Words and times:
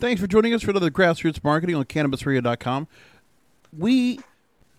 Thanks 0.00 0.20
for 0.20 0.26
joining 0.26 0.52
us 0.52 0.62
for 0.62 0.70
another 0.70 0.90
Grassroots 0.90 1.42
Marketing 1.44 1.76
on 1.76 1.84
CannabisRadio.com. 1.84 2.88
We, 3.76 4.18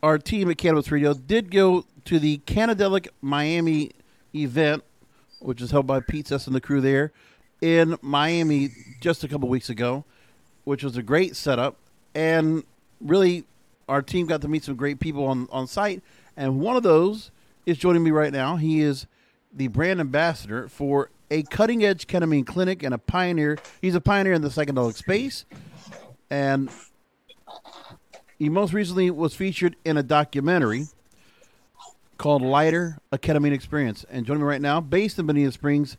our 0.03 0.17
team 0.17 0.51
at 0.51 0.57
Cannabis 0.57 0.91
Radio, 0.91 1.13
did 1.13 1.51
go 1.51 1.85
to 2.03 2.19
the 2.19 2.39
Cannadelic 2.39 3.07
Miami 3.21 3.91
event, 4.35 4.83
which 5.39 5.61
is 5.61 5.71
held 5.71 5.87
by 5.87 6.01
Pete 6.01 6.27
Sess 6.27 6.47
and 6.47 6.55
the 6.55 6.59
crew 6.59 6.81
there 6.81 7.13
in 7.61 7.97
Miami 8.01 8.71
just 8.99 9.23
a 9.23 9.29
couple 9.29 9.47
weeks 9.47 9.69
ago, 9.69 10.03
which 10.65 10.83
was 10.83 10.97
a 10.97 11.03
great 11.03 11.37
setup. 11.37 11.77
And 12.13 12.63
really, 12.99 13.45
our 13.87 14.01
team 14.01 14.27
got 14.27 14.41
to 14.41 14.49
meet 14.49 14.65
some 14.65 14.75
great 14.75 14.99
people 14.99 15.25
on, 15.25 15.47
on 15.49 15.65
site. 15.65 16.03
And 16.35 16.59
one 16.59 16.75
of 16.75 16.83
those 16.83 17.31
is 17.65 17.77
joining 17.77 18.03
me 18.03 18.11
right 18.11 18.33
now. 18.33 18.57
He 18.57 18.81
is 18.81 19.07
the 19.53 19.69
brand 19.69 20.01
ambassador 20.01 20.67
for 20.67 21.09
a 21.31 21.43
cutting 21.43 21.83
edge 21.83 22.07
ketamine 22.07 22.45
clinic 22.45 22.83
and 22.83 22.93
a 22.93 22.97
pioneer. 22.97 23.57
He's 23.81 23.95
a 23.95 24.01
pioneer 24.01 24.33
in 24.33 24.41
the 24.41 24.49
psychedelic 24.49 24.95
space. 24.95 25.45
And 26.29 26.69
he 28.37 28.49
most 28.49 28.73
recently 28.73 29.09
was 29.09 29.35
featured 29.35 29.75
in 29.85 29.97
a 29.97 30.03
documentary 30.03 30.87
called 32.17 32.41
Lighter, 32.41 32.99
a 33.11 33.17
Ketamine 33.17 33.53
Experience. 33.53 34.05
And 34.09 34.25
joining 34.25 34.41
me 34.41 34.47
right 34.47 34.61
now, 34.61 34.79
based 34.81 35.19
in 35.19 35.25
Bonita 35.25 35.51
Springs, 35.51 35.97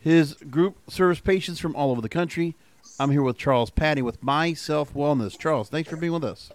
his 0.00 0.34
group 0.34 0.76
serves 0.88 1.20
patients 1.20 1.60
from 1.60 1.74
all 1.76 1.90
over 1.90 2.00
the 2.00 2.08
country. 2.08 2.56
I'm 3.00 3.10
here 3.10 3.22
with 3.22 3.38
Charles 3.38 3.70
Patty 3.70 4.02
with 4.02 4.22
Myself 4.22 4.92
Wellness. 4.94 5.38
Charles, 5.38 5.68
thanks 5.68 5.88
for 5.88 5.96
being 5.96 6.12
with 6.12 6.24
us. 6.24 6.50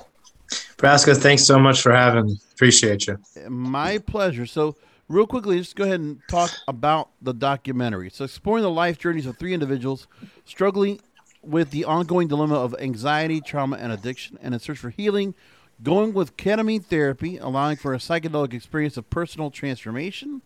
Brasco, 0.78 1.16
thanks 1.16 1.44
so 1.44 1.60
much 1.60 1.82
for 1.82 1.92
having 1.92 2.28
me. 2.28 2.40
Appreciate 2.54 3.08
you. 3.08 3.18
My 3.50 3.98
pleasure. 3.98 4.46
So, 4.46 4.76
real 5.10 5.28
quickly, 5.28 5.58
just 5.58 5.76
go 5.76 5.84
ahead 5.84 6.00
and 6.00 6.22
talk 6.30 6.52
about 6.68 7.10
the 7.22 7.34
documentary. 7.34 8.10
So, 8.10 8.24
exploring 8.24 8.64
the 8.64 8.70
life 8.70 8.98
journeys 8.98 9.26
of 9.26 9.38
three 9.38 9.54
individuals 9.54 10.08
struggling 10.46 11.02
with 11.42 11.72
the 11.72 11.86
ongoing 11.86 12.28
dilemma 12.28 12.56
of 12.56 12.76
anxiety, 12.80 13.42
trauma, 13.42 13.78
and 13.78 13.92
addiction, 13.92 14.38
and 14.42 14.54
in 14.54 14.60
search 14.60 14.78
for 14.78 14.90
healing, 14.90 15.34
going 15.82 16.14
with 16.14 16.38
ketamine 16.38 16.84
therapy, 16.84 17.38
allowing 17.38 17.78
for 17.78 17.94
a 17.94 17.98
psychedelic 17.98 18.54
experience 18.54 18.98
of 18.98 19.10
personal 19.10 19.50
transformation. 19.50 20.42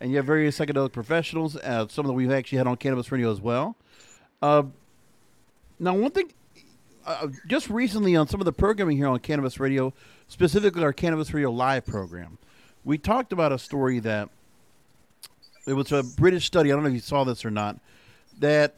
And 0.00 0.10
you 0.10 0.18
have 0.18 0.26
various 0.26 0.58
psychedelic 0.58 0.92
professionals, 0.92 1.56
uh, 1.56 1.88
some 1.88 2.04
of 2.04 2.08
them 2.08 2.16
we've 2.16 2.30
actually 2.30 2.58
had 2.58 2.66
on 2.66 2.76
Cannabis 2.76 3.10
Radio 3.10 3.30
as 3.30 3.40
well. 3.40 3.76
Uh, 4.42 4.64
now, 5.78 5.94
one 5.94 6.10
thing, 6.10 6.32
uh, 7.06 7.28
just 7.46 7.68
recently 7.70 8.14
on 8.14 8.28
some 8.28 8.40
of 8.40 8.44
the 8.44 8.52
programming 8.52 8.96
here 8.96 9.08
on 9.08 9.18
Cannabis 9.18 9.58
Radio, 9.58 9.92
specifically 10.28 10.82
our 10.82 10.92
Cannabis 10.92 11.32
Radio 11.32 11.50
Live 11.50 11.86
program, 11.86 12.38
we 12.86 12.96
talked 12.96 13.32
about 13.32 13.52
a 13.52 13.58
story 13.58 13.98
that 13.98 14.30
it 15.66 15.72
was 15.72 15.90
a 15.90 16.04
British 16.04 16.46
study. 16.46 16.70
I 16.70 16.74
don't 16.74 16.84
know 16.84 16.88
if 16.88 16.94
you 16.94 17.00
saw 17.00 17.24
this 17.24 17.44
or 17.44 17.50
not. 17.50 17.78
That 18.38 18.76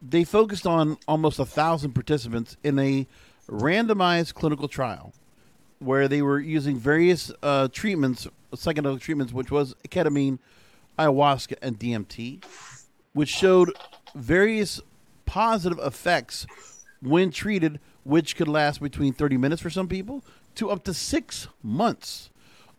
they 0.00 0.24
focused 0.24 0.66
on 0.66 0.96
almost 1.06 1.38
a 1.38 1.44
thousand 1.44 1.92
participants 1.92 2.56
in 2.64 2.78
a 2.78 3.06
randomized 3.46 4.32
clinical 4.32 4.68
trial 4.68 5.12
where 5.80 6.08
they 6.08 6.22
were 6.22 6.40
using 6.40 6.78
various 6.78 7.30
uh, 7.42 7.68
treatments, 7.70 8.26
psychedelic 8.54 9.00
treatments, 9.00 9.34
which 9.34 9.50
was 9.50 9.74
ketamine, 9.90 10.38
ayahuasca, 10.98 11.56
and 11.60 11.78
DMT, 11.78 12.42
which 13.12 13.28
showed 13.28 13.70
various 14.14 14.80
positive 15.26 15.78
effects 15.80 16.46
when 17.02 17.30
treated, 17.30 17.80
which 18.02 18.34
could 18.34 18.48
last 18.48 18.80
between 18.80 19.12
30 19.12 19.36
minutes 19.36 19.60
for 19.60 19.68
some 19.68 19.88
people 19.88 20.24
to 20.54 20.70
up 20.70 20.84
to 20.84 20.94
six 20.94 21.48
months 21.62 22.30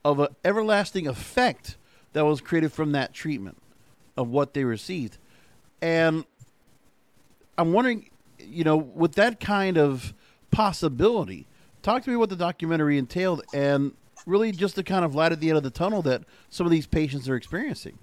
of 0.05 0.19
an 0.19 0.27
everlasting 0.45 1.07
effect 1.07 1.75
that 2.13 2.23
was 2.23 2.39
created 2.39 2.71
from 2.71 2.93
that 2.93 3.11
treatment 3.11 3.57
of 4.16 4.29
what 4.29 4.53
they 4.53 4.63
received. 4.63 5.17
And 5.81 6.23
I'm 7.57 7.73
wondering, 7.73 8.09
you 8.39 8.63
know, 8.63 8.77
with 8.77 9.15
that 9.15 9.39
kind 9.39 9.77
of 9.77 10.13
possibility, 10.51 11.47
talk 11.81 12.03
to 12.03 12.09
me 12.11 12.15
what 12.15 12.29
the 12.29 12.35
documentary 12.35 12.99
entailed 12.99 13.41
and 13.53 13.94
really 14.27 14.51
just 14.51 14.75
the 14.75 14.83
kind 14.83 15.03
of 15.03 15.15
light 15.15 15.31
at 15.31 15.39
the 15.39 15.49
end 15.49 15.57
of 15.57 15.63
the 15.63 15.71
tunnel 15.71 16.03
that 16.03 16.23
some 16.49 16.65
of 16.67 16.71
these 16.71 16.85
patients 16.85 17.27
are 17.27 17.35
experiencing. 17.35 17.97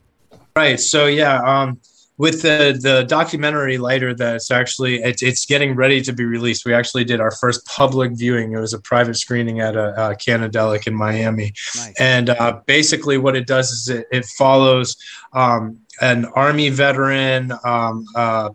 Right. 0.57 0.81
So 0.81 1.07
yeah, 1.07 1.41
um, 1.41 1.81
with 2.19 2.43
the 2.43 2.79
the 2.81 3.05
documentary 3.05 3.79
Lighter 3.79 4.15
that's 4.15 4.51
actually 4.51 5.03
it's, 5.03 5.23
it's 5.23 5.47
getting 5.47 5.75
ready 5.75 6.01
to 6.03 6.13
be 6.13 6.25
released. 6.25 6.65
We 6.65 6.75
actually 6.75 7.05
did 7.05 7.21
our 7.21 7.31
first 7.31 7.65
public 7.67 8.13
viewing. 8.13 8.53
It 8.53 8.59
was 8.59 8.73
a 8.73 8.81
private 8.81 9.15
screening 9.15 9.61
at 9.61 9.77
a, 9.77 10.11
a 10.11 10.15
Cannadelic 10.15 10.87
in 10.87 10.95
Miami, 10.95 11.53
nice. 11.77 11.95
and 11.99 12.31
uh, 12.31 12.61
basically 12.67 13.19
what 13.19 13.37
it 13.37 13.47
does 13.47 13.71
is 13.71 13.89
it, 13.89 14.07
it 14.13 14.25
follows 14.27 14.97
um, 15.33 15.79
an 16.01 16.27
army 16.35 16.69
veteran, 16.69 17.53
um, 17.65 18.07
uh, 18.15 18.51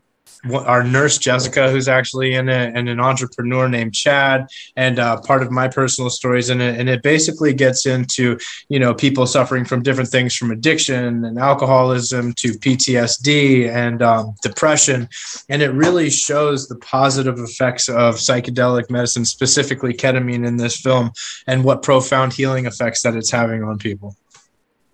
our 0.53 0.83
nurse 0.83 1.17
Jessica, 1.17 1.69
who's 1.71 1.87
actually 1.87 2.35
in 2.35 2.49
it, 2.49 2.73
and 2.75 2.87
an 2.89 2.99
entrepreneur 2.99 3.67
named 3.67 3.93
Chad, 3.93 4.47
and 4.75 4.99
uh, 4.99 5.19
part 5.21 5.41
of 5.41 5.51
my 5.51 5.67
personal 5.67 6.09
stories 6.09 6.49
in 6.49 6.61
it. 6.61 6.79
And 6.79 6.89
it 6.89 7.01
basically 7.03 7.53
gets 7.53 7.85
into 7.85 8.37
you 8.69 8.79
know 8.79 8.93
people 8.93 9.25
suffering 9.25 9.65
from 9.65 9.83
different 9.83 10.09
things, 10.09 10.35
from 10.35 10.51
addiction 10.51 11.25
and 11.25 11.39
alcoholism 11.39 12.33
to 12.33 12.53
PTSD 12.53 13.69
and 13.69 14.01
um, 14.01 14.35
depression, 14.41 15.09
and 15.49 15.61
it 15.61 15.71
really 15.71 16.09
shows 16.09 16.67
the 16.67 16.77
positive 16.77 17.39
effects 17.39 17.89
of 17.89 18.15
psychedelic 18.15 18.89
medicine, 18.89 19.25
specifically 19.25 19.93
ketamine, 19.93 20.45
in 20.45 20.57
this 20.57 20.79
film, 20.79 21.11
and 21.47 21.63
what 21.63 21.81
profound 21.81 22.33
healing 22.33 22.65
effects 22.65 23.01
that 23.01 23.15
it's 23.15 23.31
having 23.31 23.63
on 23.63 23.77
people. 23.77 24.15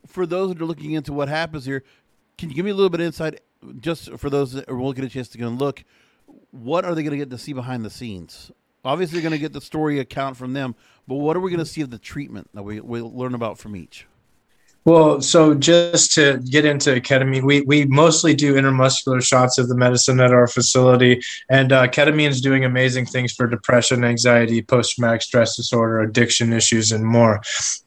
For 0.07 0.25
those 0.25 0.49
that 0.49 0.61
are 0.61 0.65
looking 0.65 0.91
into 0.91 1.11
what 1.11 1.27
happens 1.27 1.65
here, 1.65 1.83
can 2.37 2.49
you 2.49 2.55
give 2.55 2.65
me 2.65 2.71
a 2.71 2.75
little 2.75 2.89
bit 2.89 2.99
of 2.99 3.07
insight 3.07 3.41
just 3.79 4.11
for 4.17 4.29
those 4.29 4.53
that 4.53 4.69
will 4.69 4.93
get 4.93 5.05
a 5.05 5.09
chance 5.09 5.27
to 5.29 5.37
go 5.37 5.47
and 5.47 5.59
look, 5.59 5.83
what 6.51 6.85
are 6.85 6.95
they 6.95 7.03
going 7.03 7.11
to 7.11 7.17
get 7.17 7.29
to 7.29 7.37
see 7.37 7.53
behind 7.53 7.83
the 7.83 7.89
scenes? 7.89 8.51
Obviously, 8.85 9.21
going 9.21 9.31
to 9.31 9.39
get 9.39 9.53
the 9.53 9.61
story 9.61 9.99
account 9.99 10.35
from 10.35 10.53
them, 10.53 10.75
but 11.07 11.15
what 11.15 11.37
are 11.37 11.39
we 11.39 11.49
going 11.49 11.59
to 11.59 11.65
see 11.65 11.81
of 11.81 11.89
the 11.89 11.97
treatment 11.97 12.49
that 12.53 12.63
we 12.63 12.81
will 12.81 13.15
learn 13.15 13.33
about 13.33 13.57
from 13.57 13.75
each? 13.75 14.07
Well, 14.85 15.21
so 15.21 15.53
just 15.53 16.13
to 16.15 16.39
get 16.39 16.65
into 16.65 16.99
ketamine, 16.99 17.43
we, 17.43 17.61
we 17.61 17.85
mostly 17.85 18.33
do 18.33 18.55
intramuscular 18.55 19.23
shots 19.23 19.57
of 19.57 19.69
the 19.69 19.77
medicine 19.77 20.19
at 20.19 20.33
our 20.33 20.47
facility, 20.47 21.21
and 21.49 21.71
uh, 21.71 21.87
ketamine 21.87 22.29
is 22.29 22.41
doing 22.41 22.65
amazing 22.65 23.05
things 23.05 23.31
for 23.31 23.47
depression, 23.47 24.03
anxiety, 24.03 24.61
post 24.61 24.95
traumatic 24.95 25.21
stress 25.21 25.55
disorder, 25.55 26.01
addiction 26.01 26.51
issues, 26.51 26.91
and 26.91 27.05
more. 27.05 27.41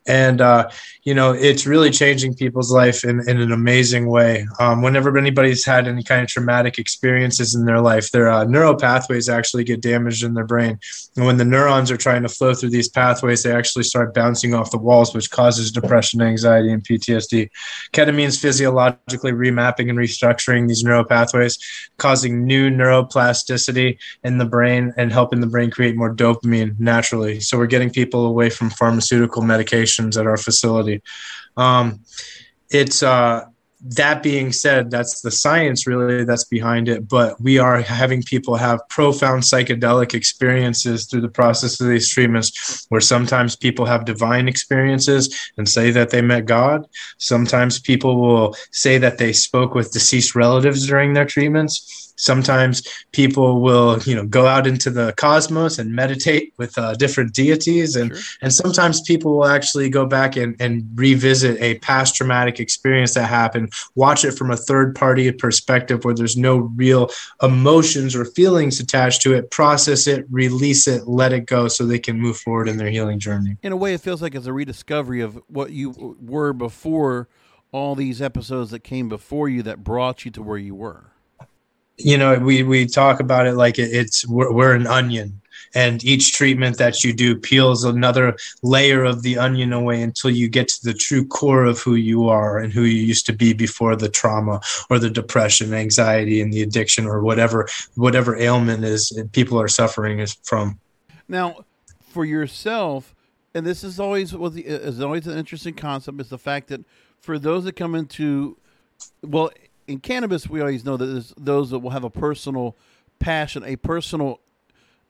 And 0.06 0.40
uh, 0.40 0.70
you 1.06 1.14
know, 1.14 1.30
it's 1.30 1.68
really 1.68 1.90
changing 1.90 2.34
people's 2.34 2.72
life 2.72 3.04
in, 3.04 3.20
in 3.28 3.40
an 3.40 3.52
amazing 3.52 4.08
way. 4.08 4.44
Um, 4.58 4.82
whenever 4.82 5.16
anybody's 5.16 5.64
had 5.64 5.86
any 5.86 6.02
kind 6.02 6.22
of 6.22 6.28
traumatic 6.28 6.78
experiences 6.78 7.54
in 7.54 7.64
their 7.64 7.80
life, 7.80 8.10
their 8.10 8.28
uh, 8.28 8.42
neural 8.42 8.74
pathways 8.74 9.28
actually 9.28 9.62
get 9.62 9.80
damaged 9.80 10.24
in 10.24 10.34
their 10.34 10.44
brain. 10.44 10.80
And 11.16 11.24
when 11.24 11.36
the 11.36 11.44
neurons 11.44 11.92
are 11.92 11.96
trying 11.96 12.22
to 12.22 12.28
flow 12.28 12.54
through 12.54 12.70
these 12.70 12.88
pathways, 12.88 13.44
they 13.44 13.52
actually 13.52 13.84
start 13.84 14.14
bouncing 14.14 14.52
off 14.52 14.72
the 14.72 14.78
walls, 14.78 15.14
which 15.14 15.30
causes 15.30 15.70
depression, 15.70 16.20
anxiety, 16.20 16.72
and 16.72 16.82
PTSD. 16.86 17.50
Ketamine 17.92 18.26
is 18.26 18.40
physiologically 18.40 19.32
remapping 19.32 19.90
and 19.90 19.98
restructuring 19.98 20.68
these 20.68 20.84
neural 20.84 21.04
pathways, 21.04 21.58
causing 21.98 22.46
new 22.46 22.70
neuroplasticity 22.70 23.98
in 24.24 24.38
the 24.38 24.44
brain 24.44 24.92
and 24.96 25.12
helping 25.12 25.40
the 25.40 25.46
brain 25.46 25.70
create 25.70 25.96
more 25.96 26.14
dopamine 26.14 26.78
naturally. 26.78 27.40
So 27.40 27.58
we're 27.58 27.66
getting 27.66 27.90
people 27.90 28.26
away 28.26 28.50
from 28.50 28.70
pharmaceutical 28.70 29.42
medications 29.42 30.18
at 30.18 30.26
our 30.26 30.36
facility. 30.36 31.02
Um, 31.56 32.00
it's 32.70 33.02
uh, 33.02 33.44
that 33.80 34.22
being 34.22 34.52
said, 34.52 34.90
that's 34.90 35.20
the 35.20 35.30
science 35.30 35.86
really 35.86 36.24
that's 36.24 36.44
behind 36.44 36.88
it. 36.88 37.08
But 37.08 37.40
we 37.40 37.58
are 37.58 37.80
having 37.80 38.22
people 38.22 38.56
have 38.56 38.80
profound 38.88 39.42
psychedelic 39.42 40.14
experiences 40.14 41.06
through 41.06 41.20
the 41.20 41.28
process 41.28 41.80
of 41.80 41.88
these 41.88 42.08
treatments, 42.08 42.86
where 42.88 43.00
sometimes 43.00 43.54
people 43.54 43.84
have 43.84 44.04
divine 44.04 44.48
experiences 44.48 45.34
and 45.58 45.68
say 45.68 45.90
that 45.90 46.10
they 46.10 46.22
met 46.22 46.46
God. 46.46 46.86
Sometimes 47.18 47.78
people 47.78 48.20
will 48.20 48.56
say 48.72 48.98
that 48.98 49.18
they 49.18 49.32
spoke 49.32 49.74
with 49.74 49.92
deceased 49.92 50.34
relatives 50.34 50.86
during 50.86 51.12
their 51.12 51.26
treatments 51.26 52.05
sometimes 52.16 52.82
people 53.12 53.60
will 53.60 53.98
you 54.00 54.14
know 54.14 54.26
go 54.26 54.46
out 54.46 54.66
into 54.66 54.90
the 54.90 55.14
cosmos 55.16 55.78
and 55.78 55.94
meditate 55.94 56.52
with 56.58 56.76
uh, 56.78 56.94
different 56.94 57.34
deities. 57.34 57.96
And 57.96 58.10
sure. 58.10 58.38
and 58.42 58.52
sometimes 58.52 59.00
people 59.02 59.38
will 59.38 59.46
actually 59.46 59.88
go 59.88 60.06
back 60.06 60.36
and, 60.36 60.56
and 60.60 60.88
revisit 60.94 61.60
a 61.60 61.78
past 61.78 62.16
traumatic 62.16 62.58
experience 62.58 63.14
that 63.14 63.28
happened 63.28 63.72
watch 63.94 64.24
it 64.24 64.32
from 64.32 64.50
a 64.50 64.56
third 64.56 64.94
party 64.94 65.30
perspective 65.32 66.04
where 66.04 66.14
there's 66.14 66.36
no 66.36 66.56
real 66.56 67.10
emotions 67.42 68.16
or 68.16 68.24
feelings 68.24 68.80
attached 68.80 69.22
to 69.22 69.34
it 69.34 69.50
process 69.50 70.06
it 70.06 70.26
release 70.30 70.88
it 70.88 71.06
let 71.06 71.32
it 71.32 71.46
go 71.46 71.68
so 71.68 71.84
they 71.84 71.98
can 71.98 72.18
move 72.18 72.36
forward 72.36 72.68
in 72.68 72.76
their 72.76 72.90
healing 72.90 73.18
journey. 73.18 73.56
In 73.62 73.72
a 73.72 73.76
way 73.76 73.94
it 73.94 74.00
feels 74.00 74.22
like 74.22 74.34
it's 74.34 74.46
a 74.46 74.52
rediscovery 74.52 75.20
of 75.20 75.40
what 75.48 75.70
you 75.70 76.16
were 76.20 76.52
before 76.52 77.28
all 77.72 77.94
these 77.94 78.22
episodes 78.22 78.70
that 78.70 78.80
came 78.80 79.08
before 79.08 79.48
you 79.48 79.62
that 79.62 79.84
brought 79.84 80.24
you 80.24 80.30
to 80.30 80.42
where 80.42 80.58
you 80.58 80.74
were 80.74 81.12
you 81.96 82.18
know 82.18 82.38
we 82.38 82.62
we 82.62 82.86
talk 82.86 83.20
about 83.20 83.46
it 83.46 83.54
like 83.54 83.78
it's 83.78 84.26
we're, 84.26 84.52
we're, 84.52 84.74
an 84.74 84.86
onion. 84.86 85.40
And 85.74 86.02
each 86.04 86.32
treatment 86.32 86.78
that 86.78 87.04
you 87.04 87.12
do 87.12 87.36
peels 87.36 87.84
another 87.84 88.36
layer 88.62 89.04
of 89.04 89.22
the 89.22 89.36
onion 89.36 89.74
away 89.74 90.00
until 90.00 90.30
you 90.30 90.48
get 90.48 90.68
to 90.68 90.84
the 90.84 90.94
true 90.94 91.26
core 91.26 91.64
of 91.64 91.80
who 91.80 91.96
you 91.96 92.28
are 92.28 92.58
and 92.58 92.72
who 92.72 92.82
you 92.82 93.02
used 93.02 93.26
to 93.26 93.34
be 93.34 93.52
before 93.52 93.94
the 93.94 94.08
trauma 94.08 94.60
or 94.88 94.98
the 94.98 95.10
depression 95.10 95.74
anxiety 95.74 96.40
and 96.40 96.50
the 96.50 96.62
addiction 96.62 97.04
or 97.04 97.20
whatever 97.20 97.68
whatever 97.94 98.36
ailment 98.36 98.84
is 98.84 99.12
people 99.32 99.60
are 99.60 99.68
suffering 99.68 100.20
is 100.20 100.38
from. 100.44 100.78
Now 101.28 101.64
for 102.08 102.24
yourself 102.24 103.14
and 103.56 103.66
this 103.66 103.82
is 103.82 103.98
always 103.98 104.34
was 104.34 104.56
is 104.56 105.00
always 105.00 105.26
an 105.26 105.36
interesting 105.36 105.74
concept 105.74 106.20
is 106.20 106.28
the 106.28 106.38
fact 106.38 106.68
that 106.68 106.82
for 107.20 107.38
those 107.38 107.64
that 107.64 107.74
come 107.74 107.94
into 107.94 108.56
well 109.22 109.50
in 109.86 110.00
cannabis, 110.00 110.48
we 110.48 110.60
always 110.60 110.84
know 110.84 110.96
that 110.96 111.06
there's 111.06 111.34
those 111.36 111.70
that 111.70 111.78
will 111.78 111.90
have 111.90 112.04
a 112.04 112.10
personal 112.10 112.76
passion, 113.18 113.64
a 113.64 113.76
personal 113.76 114.40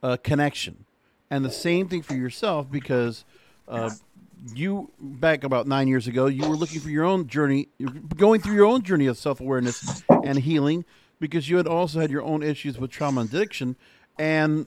uh, 0.03 0.17
connection, 0.23 0.85
and 1.31 1.45
the 1.45 1.51
same 1.51 1.89
thing 1.89 2.03
for 2.03 2.15
yourself 2.15 2.71
because 2.71 3.25
uh, 3.69 3.91
you 4.55 4.91
back 5.01 5.45
about 5.45 5.67
nine 5.67 5.89
years 5.89 6.07
ago, 6.07 6.27
you 6.27 6.49
were 6.49 6.57
looking 6.57 6.81
for 6.81 6.91
your 6.91 7.05
own 7.05 7.27
journey, 7.27 7.69
going 8.17 8.41
through 8.41 8.55
your 8.55 8.67
own 8.67 8.83
journey 8.83 9.07
of 9.07 9.17
self 9.17 9.41
awareness 9.41 10.03
and 10.25 10.39
healing 10.39 10.85
because 11.19 11.49
you 11.49 11.57
had 11.57 11.67
also 11.67 12.01
had 12.01 12.11
your 12.11 12.23
own 12.23 12.43
issues 12.43 12.79
with 12.79 12.91
trauma 12.91 13.23
and 13.23 13.33
addiction, 13.33 13.77
and 14.19 14.67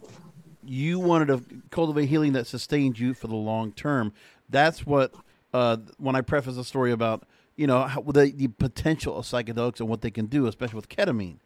you 0.65 0.99
wanted 0.99 1.27
to 1.27 1.43
cultivate 1.69 2.07
healing 2.07 2.33
that 2.33 2.47
sustained 2.47 2.97
you 2.99 3.13
for 3.13 3.27
the 3.27 3.35
long 3.35 3.71
term. 3.71 4.11
That's 4.49 4.85
what 4.85 5.13
uh, 5.53 5.77
when 5.97 6.15
I 6.15 6.21
preface 6.21 6.57
a 6.57 6.63
story 6.63 6.91
about 6.91 7.23
you 7.59 7.67
know 7.67 7.83
how, 7.83 8.01
the, 8.01 8.31
the 8.31 8.47
potential 8.47 9.17
of 9.17 9.25
psychedelics 9.25 9.81
and 9.81 9.89
what 9.89 9.99
they 9.99 10.11
can 10.11 10.27
do, 10.27 10.47
especially 10.47 10.77
with 10.77 10.87
ketamine. 10.87 11.39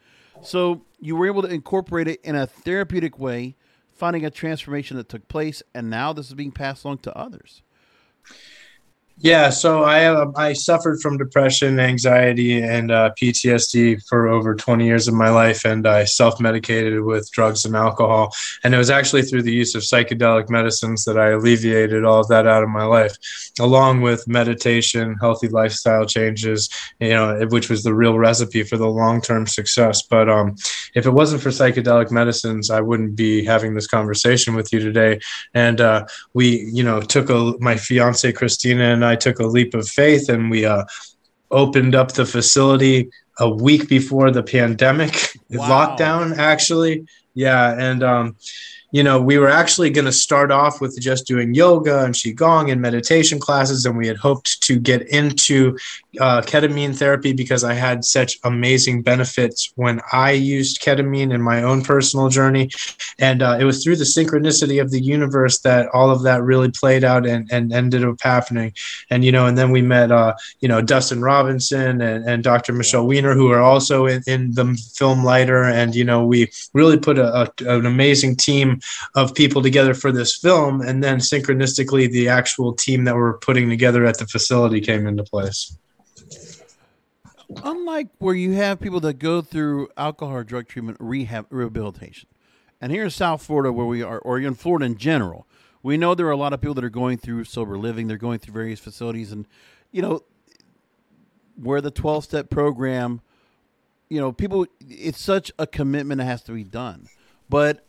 So 0.43 0.83
you 0.99 1.15
were 1.15 1.25
able 1.25 1.41
to 1.41 1.47
incorporate 1.47 2.07
it 2.07 2.21
in 2.23 2.35
a 2.35 2.45
therapeutic 2.45 3.17
way, 3.17 3.55
finding 3.95 4.23
a 4.23 4.29
transformation 4.29 4.95
that 4.97 5.09
took 5.09 5.27
place, 5.27 5.63
and 5.73 5.89
now 5.89 6.13
this 6.13 6.27
is 6.27 6.35
being 6.35 6.51
passed 6.51 6.83
along 6.83 6.99
to 6.99 7.17
others. 7.17 7.63
Yeah, 9.23 9.51
so 9.51 9.83
I 9.83 10.05
uh, 10.05 10.31
I 10.35 10.51
suffered 10.51 10.99
from 10.99 11.17
depression, 11.17 11.79
anxiety, 11.79 12.61
and 12.61 12.91
uh, 12.91 13.11
PTSD 13.19 14.05
for 14.09 14.27
over 14.27 14.53
20 14.53 14.85
years 14.85 15.07
of 15.07 15.13
my 15.13 15.29
life, 15.29 15.63
and 15.63 15.87
I 15.87 16.03
self 16.03 16.41
medicated 16.41 17.01
with 17.03 17.31
drugs 17.31 17.63
and 17.63 17.73
alcohol. 17.73 18.33
And 18.65 18.75
it 18.75 18.77
was 18.77 18.89
actually 18.89 19.21
through 19.21 19.43
the 19.43 19.53
use 19.53 19.75
of 19.75 19.83
psychedelic 19.83 20.49
medicines 20.49 21.05
that 21.05 21.17
I 21.17 21.29
alleviated 21.29 22.03
all 22.03 22.19
of 22.19 22.27
that 22.27 22.47
out 22.47 22.63
of 22.63 22.69
my 22.69 22.83
life, 22.83 23.15
along 23.61 24.01
with 24.01 24.27
meditation, 24.27 25.15
healthy 25.21 25.47
lifestyle 25.47 26.05
changes, 26.05 26.69
you 26.99 27.11
know, 27.11 27.45
which 27.49 27.69
was 27.69 27.83
the 27.83 27.95
real 27.95 28.17
recipe 28.19 28.63
for 28.63 28.75
the 28.75 28.89
long 28.89 29.21
term 29.21 29.47
success. 29.47 30.01
But 30.01 30.27
um, 30.27 30.55
if 30.95 31.05
it 31.05 31.11
wasn't 31.11 31.41
for 31.41 31.49
psychedelic 31.49 32.11
medicines, 32.11 32.69
I 32.69 32.81
wouldn't 32.81 33.15
be 33.15 33.45
having 33.45 33.73
this 33.73 33.87
conversation 33.87 34.53
with 34.53 34.73
you 34.73 34.79
today. 34.79 35.21
And 35.53 35.79
uh, 35.79 36.07
we, 36.33 36.69
you 36.73 36.83
know, 36.83 36.99
took 36.99 37.29
a 37.29 37.53
my 37.61 37.77
fiance 37.77 38.29
Christina 38.33 38.83
and 38.83 39.03
and 39.03 39.12
I 39.13 39.15
took 39.15 39.39
a 39.39 39.45
leap 39.45 39.73
of 39.73 39.87
faith 39.87 40.29
and 40.29 40.49
we 40.49 40.65
uh, 40.65 40.83
opened 41.51 41.93
up 41.95 42.13
the 42.13 42.25
facility 42.25 43.09
a 43.39 43.49
week 43.49 43.87
before 43.87 44.31
the 44.31 44.43
pandemic 44.43 45.13
wow. 45.49 45.69
lockdown, 45.69 46.37
actually. 46.37 47.05
Yeah. 47.33 47.75
And, 47.77 48.03
um, 48.03 48.35
you 48.93 49.01
know, 49.01 49.19
we 49.19 49.39
were 49.39 49.49
actually 49.49 49.89
going 49.89 50.05
to 50.05 50.11
start 50.11 50.51
off 50.51 50.79
with 50.79 51.01
just 51.01 51.25
doing 51.25 51.55
yoga 51.55 52.05
and 52.05 52.13
qigong 52.13 52.71
and 52.71 52.79
meditation 52.79 53.39
classes, 53.39 53.87
and 53.87 53.97
we 53.97 54.05
had 54.05 54.17
hoped 54.17 54.61
to 54.61 54.77
get 54.79 55.01
into 55.09 55.75
uh, 56.19 56.43
ketamine 56.43 56.95
therapy 56.95 57.33
because 57.33 57.63
I 57.63 57.73
had 57.73 58.05
such 58.05 58.37
amazing 58.43 59.01
benefits 59.01 59.73
when 59.75 59.99
I 60.11 60.33
used 60.33 60.79
ketamine 60.79 61.33
in 61.33 61.41
my 61.41 61.63
own 61.63 61.81
personal 61.81 62.29
journey, 62.29 62.69
and 63.17 63.41
uh, 63.41 63.57
it 63.59 63.63
was 63.63 63.83
through 63.83 63.95
the 63.95 64.03
synchronicity 64.03 64.79
of 64.79 64.91
the 64.91 65.01
universe 65.01 65.57
that 65.61 65.87
all 65.87 66.11
of 66.11 66.21
that 66.21 66.43
really 66.43 66.69
played 66.69 67.03
out 67.03 67.25
and, 67.25 67.51
and 67.51 67.73
ended 67.73 68.05
up 68.05 68.21
happening. 68.21 68.73
And 69.09 69.25
you 69.25 69.31
know, 69.31 69.47
and 69.47 69.57
then 69.57 69.71
we 69.71 69.81
met, 69.81 70.11
uh, 70.11 70.35
you 70.59 70.67
know, 70.67 70.83
Dustin 70.83 71.23
Robinson 71.23 71.99
and, 71.99 72.29
and 72.29 72.43
Dr. 72.43 72.73
Michelle 72.73 73.07
Weiner, 73.07 73.33
who 73.33 73.51
are 73.51 73.61
also 73.61 74.05
in, 74.05 74.21
in 74.27 74.51
the 74.51 74.79
film 74.93 75.23
Lighter, 75.23 75.63
and 75.63 75.95
you 75.95 76.03
know, 76.03 76.23
we 76.23 76.51
really 76.73 76.99
put 76.99 77.17
a, 77.17 77.41
a, 77.41 77.75
an 77.75 77.87
amazing 77.87 78.35
team 78.35 78.81
of 79.15 79.33
people 79.33 79.61
together 79.61 79.93
for 79.93 80.11
this 80.11 80.35
film, 80.35 80.81
and 80.81 81.03
then 81.03 81.17
synchronistically, 81.17 82.11
the 82.11 82.29
actual 82.29 82.73
team 82.73 83.03
that 83.05 83.15
we're 83.15 83.37
putting 83.37 83.69
together 83.69 84.05
at 84.05 84.17
the 84.17 84.27
facility 84.27 84.81
came 84.81 85.07
into 85.07 85.23
place. 85.23 85.77
Unlike 87.63 88.07
where 88.17 88.33
you 88.33 88.53
have 88.53 88.79
people 88.79 88.99
that 89.01 89.19
go 89.19 89.41
through 89.41 89.89
alcohol 89.95 90.37
or 90.37 90.43
drug 90.43 90.67
treatment, 90.67 90.97
rehab, 90.99 91.45
rehabilitation, 91.49 92.27
and 92.81 92.91
here 92.91 93.03
in 93.03 93.09
South 93.09 93.43
Florida, 93.43 93.71
where 93.71 93.85
we 93.85 94.01
are, 94.01 94.19
or 94.19 94.39
in 94.39 94.55
Florida 94.55 94.85
in 94.85 94.97
general, 94.97 95.47
we 95.83 95.97
know 95.97 96.15
there 96.15 96.27
are 96.27 96.31
a 96.31 96.37
lot 96.37 96.53
of 96.53 96.61
people 96.61 96.73
that 96.75 96.83
are 96.83 96.89
going 96.89 97.17
through 97.17 97.43
sober 97.43 97.77
living. 97.77 98.07
They're 98.07 98.17
going 98.17 98.39
through 98.39 98.53
various 98.53 98.79
facilities, 98.79 99.31
and 99.31 99.45
you 99.91 100.01
know, 100.01 100.21
where 101.55 101.81
the 101.81 101.91
twelve 101.91 102.23
step 102.23 102.49
program, 102.49 103.21
you 104.09 104.19
know, 104.19 104.31
people, 104.31 104.65
it's 104.79 105.21
such 105.21 105.51
a 105.59 105.67
commitment 105.67 106.19
that 106.19 106.25
has 106.25 106.41
to 106.43 106.53
be 106.53 106.63
done. 106.63 107.07
But 107.49 107.85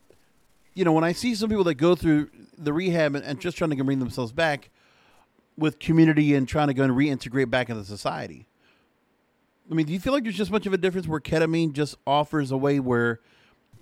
you 0.74 0.84
know, 0.84 0.92
when 0.92 1.04
I 1.04 1.12
see 1.12 1.34
some 1.34 1.48
people 1.48 1.64
that 1.64 1.74
go 1.74 1.94
through 1.94 2.30
the 2.58 2.72
rehab 2.72 3.14
and, 3.14 3.24
and 3.24 3.40
just 3.40 3.56
trying 3.56 3.70
to 3.70 3.84
bring 3.84 3.98
themselves 4.00 4.32
back 4.32 4.70
with 5.56 5.78
community 5.78 6.34
and 6.34 6.48
trying 6.48 6.68
to 6.68 6.74
go 6.74 6.82
and 6.82 6.92
reintegrate 6.92 7.50
back 7.50 7.70
into 7.70 7.84
society. 7.84 8.46
I 9.70 9.74
mean, 9.74 9.86
do 9.86 9.92
you 9.92 10.00
feel 10.00 10.12
like 10.12 10.24
there's 10.24 10.36
just 10.36 10.50
much 10.50 10.66
of 10.66 10.72
a 10.72 10.76
difference 10.76 11.06
where 11.06 11.20
ketamine 11.20 11.72
just 11.72 11.96
offers 12.06 12.50
a 12.50 12.56
way 12.56 12.80
where 12.80 13.20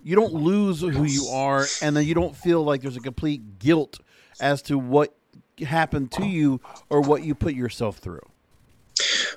you 0.04 0.14
don't 0.14 0.34
lose 0.34 0.80
who 0.80 1.04
you 1.04 1.26
are 1.28 1.66
and 1.80 1.96
then 1.96 2.04
you 2.04 2.14
don't 2.14 2.36
feel 2.36 2.62
like 2.62 2.82
there's 2.82 2.96
a 2.96 3.00
complete 3.00 3.58
guilt 3.58 4.00
as 4.40 4.62
to 4.62 4.78
what 4.78 5.14
happened 5.64 6.12
to 6.12 6.26
you 6.26 6.60
or 6.90 7.00
what 7.00 7.24
you 7.24 7.34
put 7.34 7.54
yourself 7.54 7.98
through? 7.98 8.22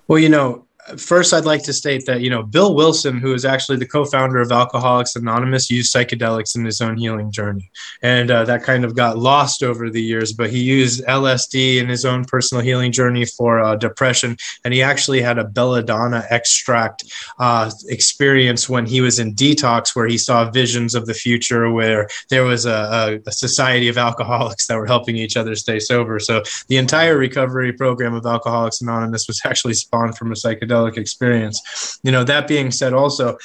Well, 0.08 0.20
you 0.20 0.30
know, 0.30 0.66
first 0.98 1.34
i'd 1.34 1.46
like 1.46 1.64
to 1.64 1.74
state 1.74 2.06
that 2.06 2.22
you 2.22 2.30
know 2.30 2.44
bill 2.44 2.76
wilson 2.76 3.20
who 3.20 3.34
is 3.34 3.44
actually 3.44 3.78
the 3.78 3.88
co-founder 3.88 4.40
of 4.40 4.52
alcoholics 4.52 5.16
anonymous 5.16 5.70
used 5.70 5.94
psychedelics 5.94 6.56
in 6.56 6.64
his 6.64 6.82
own 6.82 6.98
healing 6.98 7.32
journey. 7.32 7.72
And 8.02 8.30
uh, 8.30 8.46
that 8.46 8.64
kind 8.64 8.86
of 8.86 8.96
got 8.96 9.18
lost 9.18 9.64
over 9.64 9.90
the 9.90 10.02
years 10.02 10.32
but 10.34 10.50
he 10.50 10.62
used 10.62 11.04
lsd 11.06 11.78
in 11.78 11.88
his 11.88 12.06
own 12.06 12.26
personal 12.26 12.64
healing 12.64 12.92
journey 12.92 13.26
for 13.26 13.60
uh, 13.60 13.76
depression. 13.76 14.38
And 14.64 14.74
he 14.74 14.82
actually 14.84 15.22
had 15.22 15.38
a 15.38 15.44
belladonna 15.44 16.26
extract 16.30 17.04
uh, 17.40 17.72
experience 17.88 18.70
when 18.70 18.86
he 18.86 19.02
was 19.02 19.20
in 19.20 19.34
detox 19.34 19.96
where 19.96 20.08
he 20.08 20.18
saw 20.18 20.50
visions 20.52 20.96
of 20.96 21.06
the 21.06 21.14
future 21.14 21.72
where 21.72 22.08
there 22.30 22.44
was 22.44 22.66
a, 22.66 23.20
a, 23.26 23.30
a 23.30 23.32
society 23.32 23.88
of 23.88 23.98
alcoholics 23.98 24.68
that 24.68 24.78
were 24.78 24.86
helping 24.86 25.16
each 25.16 25.38
other 25.38 25.56
stay 25.56 25.80
sober. 25.80 26.20
So 26.20 26.44
the 26.68 26.78
entire 26.78 27.18
recovery 27.18 27.74
program 27.74 28.14
of 28.14 28.26
alcoholics 28.26 28.82
anonymous 28.82 29.28
was 29.28 29.42
actually 29.46 29.74
spawned 29.74 30.18
from 30.18 30.32
a 30.32 30.36
psychedelic 30.36 30.75
psychedelic 30.76 30.98
experience. 30.98 32.00
You 32.04 32.12
know, 32.12 32.24
that 32.24 32.48
being 32.48 32.72
said, 32.72 32.94
also, 32.94 33.38